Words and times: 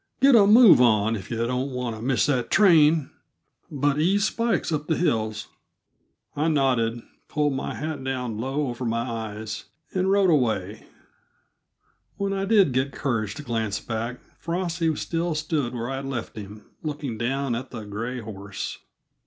Get 0.19 0.33
a 0.35 0.47
move 0.47 0.81
on, 0.81 1.15
if 1.15 1.29
yuh 1.29 1.45
don't 1.45 1.69
want 1.69 1.95
to 1.95 2.01
miss 2.01 2.25
that 2.25 2.49
train 2.49 3.11
but 3.69 3.99
ease 3.99 4.25
Spikes 4.25 4.71
up 4.71 4.87
the 4.87 4.97
hills!" 4.97 5.47
I 6.35 6.47
nodded, 6.47 7.03
pulled 7.27 7.53
my 7.53 7.75
hat 7.75 8.03
down 8.03 8.39
low 8.39 8.65
over 8.69 8.83
my 8.83 9.07
eyes, 9.07 9.65
and 9.93 10.09
rode 10.09 10.31
away; 10.31 10.87
when 12.17 12.33
I 12.33 12.45
did 12.45 12.73
get 12.73 12.91
courage 12.93 13.35
to 13.35 13.43
glance 13.43 13.79
back, 13.79 14.19
Frosty 14.39 14.95
still 14.95 15.35
stood 15.35 15.75
where 15.75 15.87
I 15.91 15.97
had 15.97 16.05
left 16.05 16.35
him, 16.35 16.65
looking 16.81 17.19
down 17.19 17.53
at 17.53 17.69
the 17.69 17.83
gray 17.83 18.21
horse. 18.21 18.79